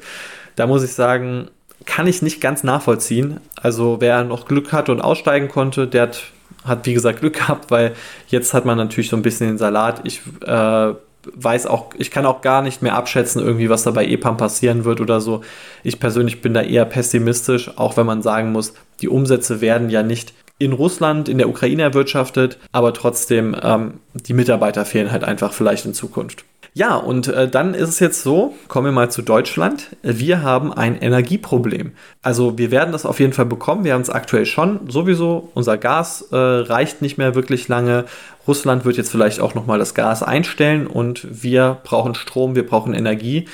Da 0.56 0.66
muss 0.66 0.82
ich 0.82 0.92
sagen, 0.92 1.48
kann 1.84 2.06
ich 2.06 2.22
nicht 2.22 2.40
ganz 2.40 2.64
nachvollziehen. 2.64 3.40
Also 3.60 3.96
wer 4.00 4.24
noch 4.24 4.46
Glück 4.46 4.72
hatte 4.72 4.92
und 4.92 5.00
aussteigen 5.00 5.48
konnte, 5.48 5.86
der 5.86 6.02
hat, 6.02 6.22
hat 6.64 6.86
wie 6.86 6.94
gesagt 6.94 7.20
Glück 7.20 7.34
gehabt, 7.34 7.70
weil 7.70 7.94
jetzt 8.28 8.54
hat 8.54 8.64
man 8.64 8.76
natürlich 8.76 9.10
so 9.10 9.16
ein 9.16 9.22
bisschen 9.22 9.48
den 9.48 9.58
Salat. 9.58 10.00
Ich 10.04 10.22
äh, 10.44 10.92
weiß 11.34 11.66
auch, 11.66 11.90
ich 11.96 12.10
kann 12.10 12.26
auch 12.26 12.40
gar 12.40 12.62
nicht 12.62 12.82
mehr 12.82 12.94
abschätzen, 12.94 13.42
irgendwie, 13.42 13.70
was 13.70 13.82
da 13.82 13.90
bei 13.90 14.06
EPAM 14.06 14.36
passieren 14.36 14.84
wird 14.84 15.00
oder 15.00 15.20
so. 15.20 15.42
Ich 15.82 16.00
persönlich 16.00 16.40
bin 16.40 16.54
da 16.54 16.62
eher 16.62 16.84
pessimistisch, 16.84 17.70
auch 17.76 17.96
wenn 17.96 18.06
man 18.06 18.22
sagen 18.22 18.52
muss, 18.52 18.74
die 19.00 19.08
Umsätze 19.08 19.60
werden 19.60 19.90
ja 19.90 20.02
nicht 20.02 20.32
in 20.58 20.72
Russland, 20.72 21.28
in 21.28 21.38
der 21.38 21.48
Ukraine 21.48 21.82
erwirtschaftet, 21.82 22.58
aber 22.72 22.92
trotzdem, 22.92 23.56
ähm, 23.62 24.00
die 24.14 24.34
Mitarbeiter 24.34 24.84
fehlen 24.84 25.12
halt 25.12 25.24
einfach 25.24 25.52
vielleicht 25.52 25.86
in 25.86 25.94
Zukunft. 25.94 26.44
Ja, 26.74 26.96
und 26.96 27.28
äh, 27.28 27.48
dann 27.48 27.74
ist 27.74 27.88
es 27.88 27.98
jetzt 27.98 28.22
so, 28.22 28.54
kommen 28.68 28.86
wir 28.86 28.92
mal 28.92 29.10
zu 29.10 29.22
Deutschland. 29.22 29.96
Wir 30.02 30.42
haben 30.42 30.72
ein 30.72 30.96
Energieproblem. 30.96 31.92
Also 32.22 32.58
wir 32.58 32.70
werden 32.70 32.92
das 32.92 33.06
auf 33.06 33.20
jeden 33.20 33.32
Fall 33.32 33.46
bekommen. 33.46 33.84
Wir 33.84 33.94
haben 33.94 34.02
es 34.02 34.10
aktuell 34.10 34.46
schon 34.46 34.88
sowieso. 34.88 35.50
Unser 35.54 35.76
Gas 35.76 36.28
äh, 36.30 36.36
reicht 36.36 37.02
nicht 37.02 37.18
mehr 37.18 37.34
wirklich 37.34 37.68
lange. 37.68 38.04
Russland 38.46 38.84
wird 38.84 38.96
jetzt 38.96 39.10
vielleicht 39.10 39.40
auch 39.40 39.54
nochmal 39.54 39.78
das 39.78 39.94
Gas 39.94 40.22
einstellen 40.22 40.86
und 40.86 41.26
wir 41.42 41.78
brauchen 41.84 42.14
Strom, 42.14 42.54
wir 42.54 42.66
brauchen 42.66 42.94
Energie. 42.94 43.46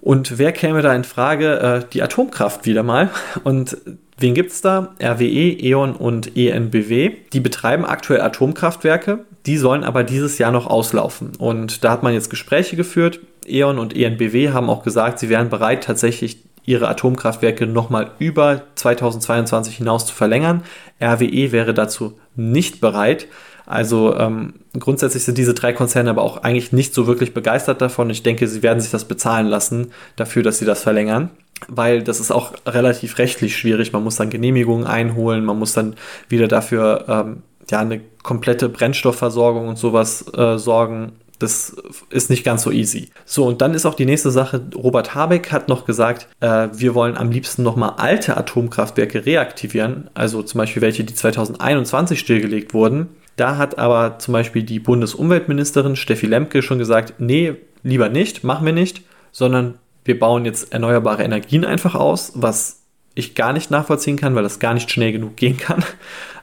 Und 0.00 0.38
wer 0.38 0.52
käme 0.52 0.82
da 0.82 0.94
in 0.94 1.04
Frage? 1.04 1.60
Äh, 1.60 1.84
die 1.92 2.02
Atomkraft 2.02 2.66
wieder 2.66 2.82
mal. 2.82 3.10
Und 3.44 3.76
Wen 4.20 4.34
gibt 4.34 4.52
es 4.52 4.60
da? 4.60 4.94
RWE, 5.02 5.56
E.ON 5.62 5.96
und 5.96 6.36
ENBW. 6.36 7.12
Die 7.32 7.40
betreiben 7.40 7.86
aktuell 7.86 8.20
Atomkraftwerke, 8.20 9.24
die 9.46 9.56
sollen 9.56 9.82
aber 9.82 10.04
dieses 10.04 10.36
Jahr 10.36 10.52
noch 10.52 10.66
auslaufen. 10.66 11.32
Und 11.38 11.84
da 11.84 11.92
hat 11.92 12.02
man 12.02 12.12
jetzt 12.12 12.28
Gespräche 12.28 12.76
geführt. 12.76 13.20
E.ON 13.46 13.78
und 13.78 13.96
ENBW 13.96 14.50
haben 14.50 14.68
auch 14.68 14.82
gesagt, 14.82 15.20
sie 15.20 15.30
wären 15.30 15.48
bereit, 15.48 15.84
tatsächlich 15.84 16.44
ihre 16.66 16.88
Atomkraftwerke 16.88 17.66
nochmal 17.66 18.10
über 18.18 18.64
2022 18.74 19.78
hinaus 19.78 20.04
zu 20.04 20.14
verlängern. 20.14 20.64
RWE 21.02 21.50
wäre 21.50 21.72
dazu 21.72 22.18
nicht 22.36 22.82
bereit. 22.82 23.26
Also 23.70 24.16
ähm, 24.16 24.54
grundsätzlich 24.78 25.24
sind 25.24 25.38
diese 25.38 25.54
drei 25.54 25.72
Konzerne 25.72 26.10
aber 26.10 26.22
auch 26.22 26.42
eigentlich 26.42 26.72
nicht 26.72 26.92
so 26.92 27.06
wirklich 27.06 27.32
begeistert 27.34 27.80
davon. 27.80 28.10
Ich 28.10 28.24
denke, 28.24 28.48
sie 28.48 28.64
werden 28.64 28.80
sich 28.80 28.90
das 28.90 29.04
bezahlen 29.04 29.46
lassen 29.46 29.92
dafür, 30.16 30.42
dass 30.42 30.58
sie 30.58 30.64
das 30.64 30.82
verlängern 30.82 31.30
weil 31.68 32.02
das 32.02 32.20
ist 32.20 32.30
auch 32.30 32.54
relativ 32.66 33.18
rechtlich 33.18 33.54
schwierig. 33.54 33.92
Man 33.92 34.02
muss 34.02 34.16
dann 34.16 34.30
Genehmigungen 34.30 34.86
einholen, 34.86 35.44
man 35.44 35.58
muss 35.58 35.74
dann 35.74 35.94
wieder 36.26 36.48
dafür 36.48 37.04
ähm, 37.06 37.42
ja 37.70 37.80
eine 37.80 38.00
komplette 38.22 38.70
Brennstoffversorgung 38.70 39.68
und 39.68 39.78
sowas 39.78 40.24
äh, 40.34 40.56
sorgen. 40.56 41.12
Das 41.38 41.76
ist 42.08 42.30
nicht 42.30 42.44
ganz 42.44 42.62
so 42.62 42.70
easy. 42.70 43.10
So, 43.26 43.46
und 43.46 43.60
dann 43.60 43.74
ist 43.74 43.84
auch 43.84 43.94
die 43.94 44.06
nächste 44.06 44.30
Sache, 44.30 44.62
Robert 44.74 45.14
Habeck 45.14 45.52
hat 45.52 45.68
noch 45.68 45.84
gesagt, 45.84 46.28
äh, 46.40 46.68
wir 46.72 46.94
wollen 46.94 47.16
am 47.16 47.30
liebsten 47.30 47.62
nochmal 47.62 47.94
alte 47.98 48.38
Atomkraftwerke 48.38 49.26
reaktivieren, 49.26 50.08
also 50.14 50.42
zum 50.42 50.58
Beispiel 50.58 50.82
welche, 50.82 51.04
die 51.04 51.14
2021 51.14 52.18
stillgelegt 52.18 52.72
wurden. 52.72 53.10
Da 53.40 53.56
hat 53.56 53.78
aber 53.78 54.18
zum 54.18 54.32
Beispiel 54.32 54.64
die 54.64 54.80
Bundesumweltministerin 54.80 55.96
Steffi 55.96 56.26
Lemke 56.26 56.60
schon 56.60 56.78
gesagt, 56.78 57.14
nee, 57.16 57.54
lieber 57.82 58.10
nicht, 58.10 58.44
machen 58.44 58.66
wir 58.66 58.74
nicht, 58.74 59.00
sondern 59.32 59.78
wir 60.04 60.18
bauen 60.18 60.44
jetzt 60.44 60.74
erneuerbare 60.74 61.22
Energien 61.22 61.64
einfach 61.64 61.94
aus, 61.94 62.32
was 62.34 62.79
ich 63.20 63.34
gar 63.34 63.52
nicht 63.52 63.70
nachvollziehen 63.70 64.16
kann, 64.16 64.34
weil 64.34 64.42
das 64.42 64.58
gar 64.58 64.74
nicht 64.74 64.90
schnell 64.90 65.12
genug 65.12 65.36
gehen 65.36 65.56
kann. 65.56 65.84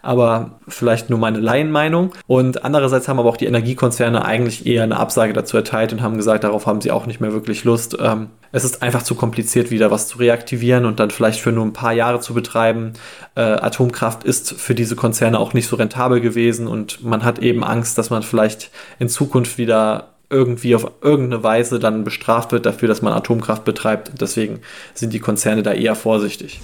Aber 0.02 0.60
vielleicht 0.68 1.10
nur 1.10 1.20
meine 1.20 1.40
Laienmeinung. 1.40 2.14
Und 2.28 2.64
andererseits 2.64 3.08
haben 3.08 3.20
aber 3.20 3.28
auch 3.28 3.38
die 3.38 3.46
Energiekonzerne 3.46 4.24
eigentlich 4.24 4.66
eher 4.66 4.84
eine 4.84 4.98
Absage 4.98 5.34
dazu 5.34 5.58
erteilt 5.58 5.92
und 5.92 6.02
haben 6.02 6.16
gesagt, 6.16 6.44
darauf 6.46 6.66
haben 6.66 6.80
sie 6.80 6.92
auch 6.92 7.08
nicht 7.08 7.20
mehr 7.20 7.34
wirklich 7.34 7.66
Lust. 7.66 7.98
Ähm, 8.00 8.28
es 8.52 8.64
ist 8.64 8.82
einfach 8.82 9.04
zu 9.04 9.16
kompliziert, 9.16 9.70
wieder 9.72 9.92
was 9.92 10.08
zu 10.08 10.20
reaktivieren 10.20 10.86
und 10.86 11.00
dann 11.00 11.12
vielleicht 11.12 11.42
für 11.42 11.52
nur 11.52 11.66
ein 11.66 11.74
paar 11.74 11.94
Jahre 11.94 12.22
zu 12.22 12.34
betreiben. 12.34 12.94
Äh, 13.36 13.42
Atomkraft 13.42 14.24
ist 14.24 14.54
für 14.54 14.76
diese 14.76 14.96
Konzerne 14.96 15.40
auch 15.40 15.54
nicht 15.54 15.68
so 15.68 15.76
rentabel 15.76 16.22
gewesen 16.22 16.68
und 16.68 17.04
man 17.04 17.24
hat 17.24 17.40
eben 17.40 17.64
Angst, 17.64 17.98
dass 17.98 18.10
man 18.10 18.24
vielleicht 18.24 18.72
in 19.00 19.10
Zukunft 19.10 19.58
wieder 19.58 20.14
irgendwie 20.30 20.76
auf 20.76 20.92
irgendeine 21.02 21.44
Weise 21.44 21.80
dann 21.80 22.04
bestraft 22.04 22.52
wird 22.52 22.66
dafür, 22.66 22.88
dass 22.88 23.02
man 23.02 23.14
Atomkraft 23.14 23.64
betreibt. 23.64 24.12
Deswegen 24.20 24.60
sind 24.94 25.14
die 25.14 25.20
Konzerne 25.20 25.64
da 25.64 25.74
eher 25.74 25.96
vorsichtig. 25.96 26.62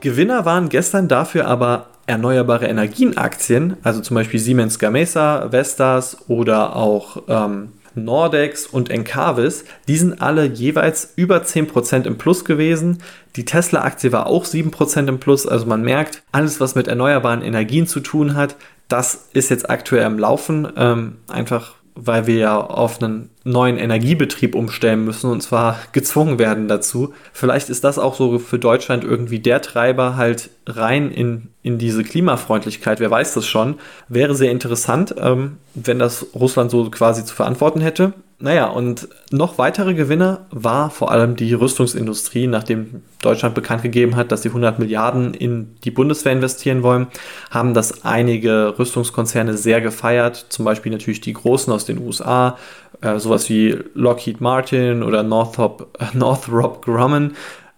Gewinner 0.00 0.44
waren 0.44 0.68
gestern 0.68 1.08
dafür 1.08 1.46
aber 1.46 1.86
erneuerbare 2.06 2.66
Energienaktien, 2.66 3.78
also 3.82 4.02
zum 4.02 4.16
Beispiel 4.16 4.38
Siemens 4.38 4.78
Gamesa, 4.78 5.48
Vestas 5.50 6.18
oder 6.28 6.76
auch 6.76 7.22
ähm, 7.28 7.72
Nordex 7.94 8.66
und 8.66 8.90
Encarvis, 8.90 9.64
die 9.88 9.96
sind 9.96 10.20
alle 10.20 10.44
jeweils 10.44 11.12
über 11.16 11.38
10% 11.38 12.06
im 12.06 12.18
Plus 12.18 12.44
gewesen. 12.44 12.98
Die 13.36 13.44
Tesla-Aktie 13.44 14.12
war 14.12 14.26
auch 14.26 14.44
7% 14.44 15.08
im 15.08 15.20
Plus. 15.20 15.46
Also 15.46 15.66
man 15.66 15.82
merkt, 15.82 16.22
alles, 16.32 16.60
was 16.60 16.74
mit 16.74 16.88
erneuerbaren 16.88 17.42
Energien 17.42 17.86
zu 17.86 18.00
tun 18.00 18.34
hat, 18.34 18.56
das 18.88 19.28
ist 19.32 19.50
jetzt 19.50 19.70
aktuell 19.70 20.04
am 20.04 20.18
Laufen. 20.18 20.68
Ähm, 20.76 21.16
einfach 21.28 21.74
weil 21.94 22.26
wir 22.26 22.36
ja 22.36 22.60
auf 22.60 23.00
einen 23.00 23.30
neuen 23.44 23.76
Energiebetrieb 23.76 24.54
umstellen 24.54 25.04
müssen 25.04 25.30
und 25.30 25.42
zwar 25.42 25.78
gezwungen 25.92 26.38
werden 26.38 26.66
dazu. 26.66 27.14
Vielleicht 27.32 27.68
ist 27.68 27.84
das 27.84 27.98
auch 27.98 28.14
so 28.14 28.38
für 28.38 28.58
Deutschland 28.58 29.04
irgendwie 29.04 29.38
der 29.38 29.62
Treiber 29.62 30.16
halt 30.16 30.50
rein 30.66 31.10
in, 31.10 31.50
in 31.62 31.78
diese 31.78 32.02
Klimafreundlichkeit. 32.02 33.00
Wer 33.00 33.10
weiß 33.10 33.34
das 33.34 33.46
schon. 33.46 33.76
Wäre 34.08 34.34
sehr 34.34 34.50
interessant, 34.50 35.14
ähm, 35.18 35.58
wenn 35.74 35.98
das 35.98 36.26
Russland 36.34 36.70
so 36.70 36.90
quasi 36.90 37.24
zu 37.24 37.34
verantworten 37.34 37.80
hätte. 37.80 38.14
Naja, 38.40 38.66
und 38.66 39.08
noch 39.30 39.58
weitere 39.58 39.94
Gewinner 39.94 40.46
war 40.50 40.90
vor 40.90 41.10
allem 41.12 41.36
die 41.36 41.54
Rüstungsindustrie, 41.54 42.46
nachdem 42.48 43.02
Deutschland 43.22 43.54
bekannt 43.54 43.82
gegeben 43.82 44.16
hat, 44.16 44.32
dass 44.32 44.42
sie 44.42 44.48
100 44.48 44.78
Milliarden 44.78 45.34
in 45.34 45.76
die 45.84 45.92
Bundeswehr 45.92 46.32
investieren 46.32 46.82
wollen, 46.82 47.06
haben 47.50 47.74
das 47.74 48.04
einige 48.04 48.74
Rüstungskonzerne 48.78 49.56
sehr 49.56 49.80
gefeiert, 49.80 50.46
zum 50.48 50.64
Beispiel 50.64 50.90
natürlich 50.90 51.20
die 51.20 51.32
großen 51.32 51.72
aus 51.72 51.84
den 51.84 51.98
USA, 51.98 52.58
äh, 53.00 53.18
sowas 53.18 53.48
wie 53.48 53.78
Lockheed 53.94 54.40
Martin 54.40 55.02
oder 55.04 55.22
Northrop, 55.22 55.96
Northrop 56.12 56.84
Grumman 56.84 57.36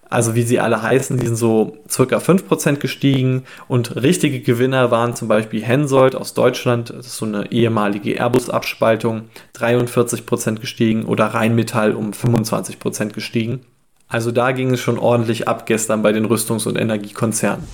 also 0.08 0.34
wie 0.34 0.42
sie 0.42 0.60
alle 0.60 0.82
heißen, 0.82 1.18
die 1.18 1.26
sind 1.26 1.36
so 1.36 1.78
circa 1.88 2.18
5% 2.18 2.76
gestiegen 2.76 3.44
und 3.66 3.96
richtige 3.96 4.40
Gewinner 4.40 4.90
waren 4.90 5.16
zum 5.16 5.28
Beispiel 5.28 5.62
Hensoldt 5.62 6.14
aus 6.14 6.34
Deutschland, 6.34 6.90
das 6.90 7.06
ist 7.06 7.16
so 7.16 7.26
eine 7.26 7.50
ehemalige 7.50 8.14
Airbus-Abspaltung, 8.14 9.22
43% 9.56 10.60
gestiegen 10.60 11.04
oder 11.04 11.26
Rheinmetall 11.26 11.92
um 11.92 12.12
25% 12.12 13.12
gestiegen. 13.12 13.60
Also 14.08 14.30
da 14.30 14.52
ging 14.52 14.72
es 14.72 14.80
schon 14.80 14.98
ordentlich 14.98 15.48
ab 15.48 15.66
gestern 15.66 16.02
bei 16.02 16.12
den 16.12 16.26
Rüstungs- 16.26 16.68
und 16.68 16.78
Energiekonzernen. 16.78 17.64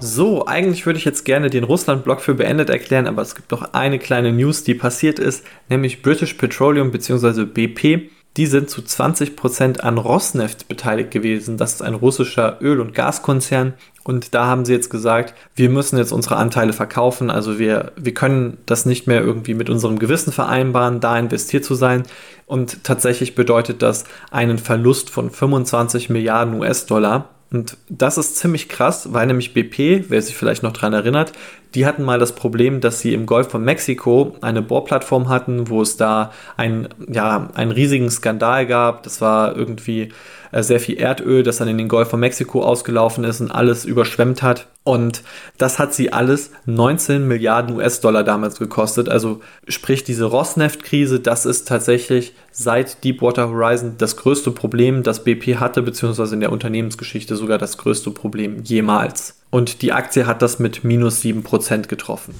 So, 0.00 0.46
eigentlich 0.46 0.86
würde 0.86 0.98
ich 0.98 1.04
jetzt 1.04 1.24
gerne 1.24 1.50
den 1.50 1.64
Russland-Block 1.64 2.20
für 2.20 2.34
beendet 2.34 2.70
erklären, 2.70 3.08
aber 3.08 3.20
es 3.20 3.34
gibt 3.34 3.50
noch 3.50 3.74
eine 3.74 3.98
kleine 3.98 4.32
News, 4.32 4.62
die 4.62 4.74
passiert 4.74 5.18
ist, 5.18 5.44
nämlich 5.68 6.02
British 6.02 6.34
Petroleum 6.34 6.92
bzw. 6.92 7.44
BP 7.44 8.08
die 8.38 8.46
sind 8.46 8.70
zu 8.70 8.82
20% 8.82 9.80
an 9.80 9.98
Rosneft 9.98 10.68
beteiligt 10.68 11.10
gewesen. 11.10 11.56
Das 11.56 11.74
ist 11.74 11.82
ein 11.82 11.94
russischer 11.94 12.58
Öl- 12.60 12.80
und 12.80 12.94
Gaskonzern. 12.94 13.74
Und 14.04 14.32
da 14.32 14.46
haben 14.46 14.64
sie 14.64 14.72
jetzt 14.72 14.90
gesagt, 14.90 15.34
wir 15.56 15.68
müssen 15.68 15.98
jetzt 15.98 16.12
unsere 16.12 16.36
Anteile 16.36 16.72
verkaufen. 16.72 17.30
Also 17.30 17.58
wir, 17.58 17.90
wir 17.96 18.14
können 18.14 18.56
das 18.64 18.86
nicht 18.86 19.08
mehr 19.08 19.22
irgendwie 19.22 19.54
mit 19.54 19.68
unserem 19.68 19.98
Gewissen 19.98 20.32
vereinbaren, 20.32 21.00
da 21.00 21.18
investiert 21.18 21.64
zu 21.64 21.74
sein. 21.74 22.04
Und 22.46 22.84
tatsächlich 22.84 23.34
bedeutet 23.34 23.82
das 23.82 24.04
einen 24.30 24.58
Verlust 24.58 25.10
von 25.10 25.32
25 25.32 26.08
Milliarden 26.08 26.54
US-Dollar. 26.54 27.30
Und 27.50 27.76
das 27.88 28.18
ist 28.18 28.36
ziemlich 28.36 28.68
krass, 28.68 29.12
weil 29.12 29.26
nämlich 29.26 29.52
BP, 29.52 30.04
wer 30.10 30.22
sich 30.22 30.36
vielleicht 30.36 30.62
noch 30.62 30.72
daran 30.72 30.92
erinnert, 30.92 31.32
die 31.74 31.86
hatten 31.86 32.02
mal 32.02 32.18
das 32.18 32.34
Problem, 32.34 32.80
dass 32.80 33.00
sie 33.00 33.12
im 33.14 33.26
Golf 33.26 33.50
von 33.50 33.62
Mexiko 33.62 34.36
eine 34.40 34.62
Bohrplattform 34.62 35.28
hatten, 35.28 35.68
wo 35.68 35.82
es 35.82 35.96
da 35.96 36.32
ein, 36.56 36.88
ja, 37.08 37.50
einen 37.54 37.70
riesigen 37.70 38.10
Skandal 38.10 38.66
gab. 38.66 39.02
Das 39.02 39.20
war 39.20 39.56
irgendwie 39.56 40.10
äh, 40.52 40.62
sehr 40.62 40.80
viel 40.80 40.98
Erdöl, 40.98 41.42
das 41.42 41.58
dann 41.58 41.68
in 41.68 41.78
den 41.78 41.88
Golf 41.88 42.08
von 42.08 42.20
Mexiko 42.20 42.62
ausgelaufen 42.62 43.24
ist 43.24 43.40
und 43.40 43.50
alles 43.50 43.84
überschwemmt 43.84 44.42
hat. 44.42 44.66
Und 44.88 45.22
das 45.58 45.78
hat 45.78 45.92
sie 45.92 46.14
alles 46.14 46.50
19 46.64 47.28
Milliarden 47.28 47.76
US-Dollar 47.76 48.24
damals 48.24 48.58
gekostet. 48.58 49.10
Also 49.10 49.42
sprich 49.68 50.02
diese 50.02 50.24
Rosneft-Krise, 50.24 51.20
das 51.20 51.44
ist 51.44 51.68
tatsächlich 51.68 52.32
seit 52.52 53.04
Deepwater 53.04 53.50
Horizon 53.50 53.96
das 53.98 54.16
größte 54.16 54.50
Problem, 54.50 55.02
das 55.02 55.24
BP 55.24 55.56
hatte, 55.56 55.82
beziehungsweise 55.82 56.36
in 56.36 56.40
der 56.40 56.52
Unternehmensgeschichte 56.52 57.36
sogar 57.36 57.58
das 57.58 57.76
größte 57.76 58.12
Problem 58.12 58.62
jemals. 58.64 59.36
Und 59.50 59.82
die 59.82 59.92
Aktie 59.92 60.26
hat 60.26 60.40
das 60.40 60.58
mit 60.58 60.84
minus 60.84 61.20
7% 61.20 61.88
getroffen. 61.88 62.34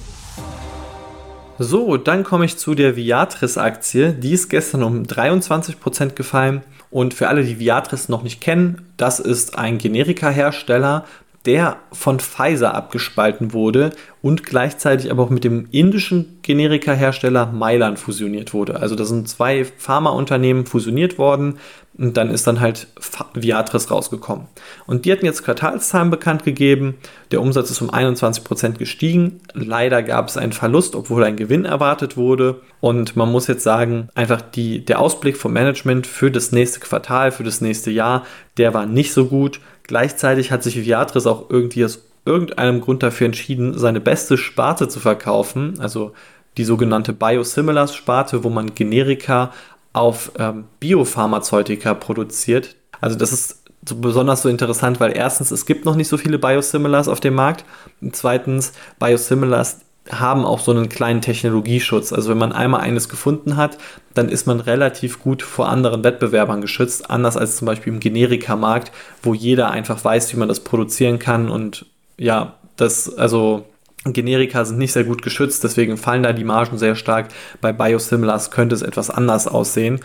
So, 1.59 1.97
dann 1.97 2.23
komme 2.23 2.45
ich 2.45 2.57
zu 2.57 2.73
der 2.73 2.95
Viatris-Aktie. 2.95 4.13
Die 4.13 4.33
ist 4.33 4.49
gestern 4.49 4.81
um 4.81 5.03
23% 5.03 6.15
gefallen. 6.15 6.63
Und 6.89 7.13
für 7.13 7.27
alle, 7.27 7.43
die 7.43 7.59
Viatris 7.59 8.09
noch 8.09 8.23
nicht 8.23 8.41
kennen, 8.41 8.87
das 8.97 9.19
ist 9.19 9.55
ein 9.55 9.77
Generika-Hersteller, 9.77 11.05
der 11.45 11.77
von 11.91 12.19
Pfizer 12.19 12.75
abgespalten 12.75 13.53
wurde 13.53 13.91
und 14.21 14.43
gleichzeitig 14.43 15.11
aber 15.11 15.23
auch 15.23 15.29
mit 15.29 15.43
dem 15.43 15.67
indischen 15.71 16.39
Generika-Hersteller 16.41 17.51
Mylan 17.53 17.95
fusioniert 17.95 18.53
wurde. 18.53 18.79
Also 18.79 18.95
da 18.95 19.05
sind 19.05 19.29
zwei 19.29 19.63
Pharmaunternehmen 19.63 20.65
fusioniert 20.65 21.17
worden 21.17 21.57
und 21.97 22.17
dann 22.17 22.29
ist 22.29 22.47
dann 22.47 22.59
halt 22.59 22.87
Viatris 23.33 23.91
rausgekommen. 23.91 24.47
Und 24.87 25.05
die 25.05 25.11
hatten 25.11 25.25
jetzt 25.25 25.43
Quartalszahlen 25.43 26.09
bekannt 26.09 26.43
gegeben. 26.43 26.95
Der 27.31 27.41
Umsatz 27.41 27.71
ist 27.71 27.81
um 27.81 27.89
21% 27.89 28.77
gestiegen. 28.77 29.41
Leider 29.53 30.03
gab 30.03 30.27
es 30.27 30.37
einen 30.37 30.53
Verlust, 30.53 30.95
obwohl 30.95 31.23
ein 31.23 31.35
Gewinn 31.35 31.65
erwartet 31.65 32.15
wurde. 32.15 32.61
Und 32.79 33.15
man 33.15 33.31
muss 33.31 33.47
jetzt 33.47 33.63
sagen, 33.63 34.09
einfach 34.15 34.41
die, 34.41 34.83
der 34.83 34.99
Ausblick 34.99 35.35
vom 35.35 35.53
Management 35.53 36.07
für 36.07 36.31
das 36.31 36.51
nächste 36.51 36.79
Quartal, 36.79 37.31
für 37.31 37.43
das 37.43 37.59
nächste 37.61 37.91
Jahr, 37.91 38.25
der 38.57 38.73
war 38.73 38.85
nicht 38.85 39.13
so 39.13 39.25
gut. 39.25 39.59
Gleichzeitig 39.83 40.51
hat 40.51 40.63
sich 40.63 40.85
Viatris 40.85 41.27
auch 41.27 41.49
irgendwie 41.49 41.83
aus 41.83 42.08
irgendeinem 42.25 42.81
Grund 42.81 43.03
dafür 43.03 43.25
entschieden, 43.25 43.77
seine 43.77 43.99
beste 43.99 44.37
Sparte 44.37 44.87
zu 44.87 44.99
verkaufen, 44.99 45.79
also 45.79 46.13
die 46.57 46.63
sogenannte 46.63 47.13
Biosimilars-Sparte, 47.13 48.43
wo 48.43 48.49
man 48.49 48.75
Generika 48.75 49.51
auf 49.93 50.31
ähm, 50.37 50.65
Biopharmazeutika 50.79 51.93
produziert. 51.93 52.75
Also 53.01 53.17
das 53.17 53.31
ist 53.31 53.63
so 53.87 53.95
besonders 53.95 54.41
so 54.41 54.49
interessant, 54.49 54.99
weil 54.99 55.15
erstens, 55.15 55.51
es 55.51 55.65
gibt 55.65 55.85
noch 55.85 55.95
nicht 55.95 56.09
so 56.09 56.17
viele 56.17 56.37
Biosimilars 56.37 57.07
auf 57.07 57.19
dem 57.19 57.35
Markt. 57.35 57.65
Und 58.01 58.15
zweitens, 58.15 58.73
Biosimilars 58.99 59.79
haben 60.11 60.43
auch 60.43 60.59
so 60.59 60.71
einen 60.71 60.89
kleinen 60.89 61.21
Technologieschutz. 61.21 62.11
Also 62.11 62.29
wenn 62.29 62.37
man 62.37 62.51
einmal 62.51 62.81
eines 62.81 63.09
gefunden 63.09 63.57
hat, 63.57 63.77
dann 64.13 64.29
ist 64.29 64.47
man 64.47 64.59
relativ 64.59 65.19
gut 65.19 65.43
vor 65.43 65.69
anderen 65.69 66.03
Wettbewerbern 66.03 66.61
geschützt, 66.61 67.09
anders 67.09 67.37
als 67.37 67.57
zum 67.57 67.67
Beispiel 67.67 67.93
im 67.93 67.99
Generikamarkt, 67.99 68.91
wo 69.21 69.33
jeder 69.33 69.69
einfach 69.71 70.03
weiß, 70.03 70.33
wie 70.33 70.37
man 70.37 70.49
das 70.49 70.61
produzieren 70.61 71.19
kann 71.19 71.49
und 71.49 71.85
ja, 72.19 72.55
das, 72.75 73.17
also 73.17 73.65
Generika 74.05 74.63
sind 74.65 74.77
nicht 74.77 74.93
sehr 74.93 75.03
gut 75.03 75.21
geschützt, 75.21 75.63
deswegen 75.63 75.97
fallen 75.97 76.23
da 76.23 76.33
die 76.33 76.43
Margen 76.43 76.77
sehr 76.77 76.95
stark. 76.95 77.29
Bei 77.61 77.73
Biosimilars 77.73 78.51
könnte 78.51 78.75
es 78.75 78.81
etwas 78.81 79.09
anders 79.09 79.47
aussehen. 79.47 79.99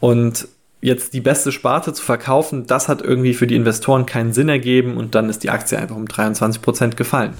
Und 0.00 0.48
jetzt 0.80 1.14
die 1.14 1.20
beste 1.20 1.52
Sparte 1.52 1.92
zu 1.92 2.02
verkaufen, 2.02 2.66
das 2.66 2.88
hat 2.88 3.02
irgendwie 3.02 3.34
für 3.34 3.46
die 3.46 3.56
Investoren 3.56 4.06
keinen 4.06 4.32
Sinn 4.32 4.48
ergeben 4.48 4.96
und 4.96 5.14
dann 5.14 5.28
ist 5.28 5.42
die 5.42 5.50
Aktie 5.50 5.78
einfach 5.78 5.96
um 5.96 6.04
23% 6.04 6.94
gefallen. 6.96 7.34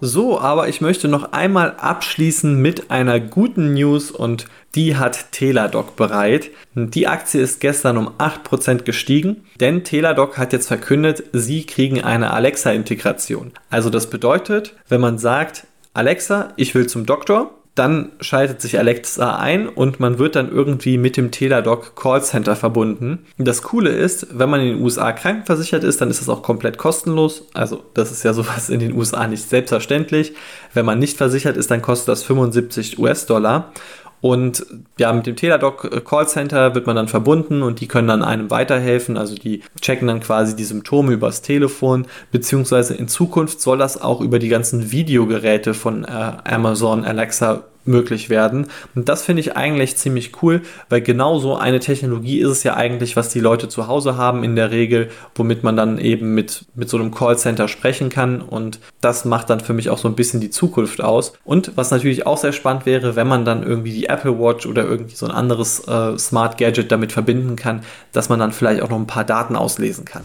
So, 0.00 0.40
aber 0.40 0.68
ich 0.68 0.80
möchte 0.80 1.08
noch 1.08 1.32
einmal 1.32 1.76
abschließen 1.76 2.60
mit 2.60 2.90
einer 2.90 3.20
guten 3.20 3.74
News 3.74 4.10
und 4.10 4.46
die 4.74 4.96
hat 4.96 5.32
Teladoc 5.32 5.96
bereit. 5.96 6.50
Die 6.74 7.06
Aktie 7.06 7.40
ist 7.40 7.60
gestern 7.60 7.98
um 7.98 8.08
8% 8.18 8.84
gestiegen, 8.84 9.44
denn 9.58 9.84
Teladoc 9.84 10.38
hat 10.38 10.52
jetzt 10.52 10.68
verkündet, 10.68 11.24
sie 11.32 11.66
kriegen 11.66 12.02
eine 12.02 12.32
Alexa-Integration. 12.32 13.52
Also 13.68 13.90
das 13.90 14.08
bedeutet, 14.08 14.74
wenn 14.88 15.00
man 15.00 15.18
sagt, 15.18 15.66
Alexa, 15.92 16.52
ich 16.56 16.74
will 16.74 16.86
zum 16.86 17.04
Doktor, 17.04 17.50
dann 17.74 18.12
schaltet 18.20 18.60
sich 18.60 18.78
Alexa 18.78 19.36
ein 19.36 19.68
und 19.68 20.00
man 20.00 20.18
wird 20.18 20.34
dann 20.34 20.50
irgendwie 20.50 20.98
mit 20.98 21.16
dem 21.16 21.30
Teladoc 21.30 21.94
Callcenter 21.94 22.56
verbunden. 22.56 23.26
Das 23.38 23.62
Coole 23.62 23.90
ist, 23.90 24.26
wenn 24.38 24.50
man 24.50 24.60
in 24.60 24.74
den 24.74 24.82
USA 24.82 25.12
krankenversichert 25.12 25.84
ist, 25.84 26.00
dann 26.00 26.10
ist 26.10 26.20
das 26.20 26.28
auch 26.28 26.42
komplett 26.42 26.78
kostenlos. 26.78 27.46
Also 27.54 27.82
das 27.94 28.10
ist 28.10 28.24
ja 28.24 28.32
sowas 28.34 28.70
in 28.70 28.80
den 28.80 28.92
USA 28.94 29.26
nicht 29.26 29.48
selbstverständlich. 29.48 30.34
Wenn 30.74 30.84
man 30.84 30.98
nicht 30.98 31.16
versichert 31.16 31.56
ist, 31.56 31.70
dann 31.70 31.80
kostet 31.80 32.08
das 32.08 32.24
75 32.24 32.98
US-Dollar. 32.98 33.72
Und 34.20 34.66
ja, 34.98 35.12
mit 35.12 35.26
dem 35.26 35.36
Teladoc 35.36 36.04
Callcenter 36.04 36.74
wird 36.74 36.86
man 36.86 36.96
dann 36.96 37.08
verbunden 37.08 37.62
und 37.62 37.80
die 37.80 37.88
können 37.88 38.08
dann 38.08 38.22
einem 38.22 38.50
weiterhelfen. 38.50 39.16
Also 39.16 39.34
die 39.34 39.62
checken 39.80 40.08
dann 40.08 40.20
quasi 40.20 40.54
die 40.54 40.64
Symptome 40.64 41.12
übers 41.12 41.42
Telefon, 41.42 42.06
beziehungsweise 42.30 42.94
in 42.94 43.08
Zukunft 43.08 43.60
soll 43.60 43.78
das 43.78 44.00
auch 44.00 44.20
über 44.20 44.38
die 44.38 44.48
ganzen 44.48 44.92
Videogeräte 44.92 45.74
von 45.74 46.04
äh, 46.04 46.08
Amazon 46.44 47.04
Alexa 47.04 47.64
möglich 47.84 48.30
werden. 48.30 48.66
Und 48.94 49.08
das 49.08 49.22
finde 49.22 49.40
ich 49.40 49.56
eigentlich 49.56 49.96
ziemlich 49.96 50.42
cool, 50.42 50.62
weil 50.88 51.00
genau 51.00 51.38
so 51.38 51.56
eine 51.56 51.80
Technologie 51.80 52.40
ist 52.40 52.50
es 52.50 52.62
ja 52.62 52.74
eigentlich, 52.74 53.16
was 53.16 53.30
die 53.30 53.40
Leute 53.40 53.68
zu 53.68 53.86
Hause 53.86 54.16
haben 54.16 54.44
in 54.44 54.56
der 54.56 54.70
Regel, 54.70 55.10
womit 55.34 55.62
man 55.62 55.76
dann 55.76 55.98
eben 55.98 56.34
mit, 56.34 56.66
mit 56.74 56.88
so 56.88 56.98
einem 56.98 57.12
Callcenter 57.12 57.68
sprechen 57.68 58.08
kann. 58.08 58.40
Und 58.40 58.80
das 59.00 59.24
macht 59.24 59.50
dann 59.50 59.60
für 59.60 59.72
mich 59.72 59.90
auch 59.90 59.98
so 59.98 60.08
ein 60.08 60.16
bisschen 60.16 60.40
die 60.40 60.50
Zukunft 60.50 61.00
aus. 61.00 61.32
Und 61.44 61.72
was 61.76 61.90
natürlich 61.90 62.26
auch 62.26 62.38
sehr 62.38 62.52
spannend 62.52 62.86
wäre, 62.86 63.16
wenn 63.16 63.28
man 63.28 63.44
dann 63.44 63.62
irgendwie 63.62 63.92
die 63.92 64.06
Apple 64.06 64.38
Watch 64.38 64.66
oder 64.66 64.84
irgendwie 64.84 65.16
so 65.16 65.26
ein 65.26 65.32
anderes 65.32 65.86
äh, 65.88 66.18
Smart 66.18 66.58
Gadget 66.58 66.92
damit 66.92 67.12
verbinden 67.12 67.56
kann, 67.56 67.82
dass 68.12 68.28
man 68.28 68.38
dann 68.38 68.52
vielleicht 68.52 68.82
auch 68.82 68.90
noch 68.90 68.98
ein 68.98 69.06
paar 69.06 69.24
Daten 69.24 69.56
auslesen 69.56 70.04
kann. 70.04 70.22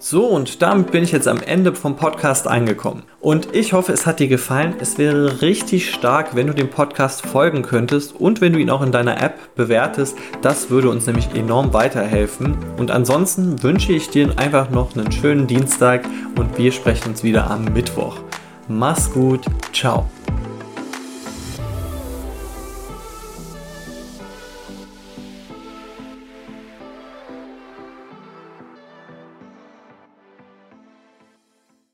So, 0.00 0.26
und 0.26 0.62
damit 0.62 0.92
bin 0.92 1.02
ich 1.02 1.10
jetzt 1.10 1.26
am 1.26 1.42
Ende 1.42 1.74
vom 1.74 1.96
Podcast 1.96 2.46
angekommen. 2.46 3.02
Und 3.20 3.54
ich 3.54 3.72
hoffe, 3.72 3.92
es 3.92 4.06
hat 4.06 4.20
dir 4.20 4.28
gefallen. 4.28 4.74
Es 4.80 4.96
wäre 4.96 5.42
richtig 5.42 5.90
stark, 5.90 6.36
wenn 6.36 6.46
du 6.46 6.54
dem 6.54 6.70
Podcast 6.70 7.26
folgen 7.26 7.62
könntest 7.62 8.14
und 8.14 8.40
wenn 8.40 8.52
du 8.52 8.60
ihn 8.60 8.70
auch 8.70 8.82
in 8.82 8.92
deiner 8.92 9.20
App 9.20 9.54
bewertest. 9.56 10.16
Das 10.40 10.70
würde 10.70 10.90
uns 10.90 11.06
nämlich 11.06 11.34
enorm 11.34 11.72
weiterhelfen. 11.72 12.56
Und 12.76 12.92
ansonsten 12.92 13.60
wünsche 13.64 13.92
ich 13.92 14.08
dir 14.08 14.38
einfach 14.38 14.70
noch 14.70 14.96
einen 14.96 15.10
schönen 15.10 15.48
Dienstag 15.48 16.04
und 16.36 16.56
wir 16.58 16.70
sprechen 16.70 17.08
uns 17.10 17.24
wieder 17.24 17.50
am 17.50 17.64
Mittwoch. 17.64 18.18
Mach's 18.68 19.10
gut. 19.10 19.46
Ciao. 19.72 20.08